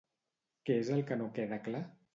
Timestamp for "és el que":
0.85-1.19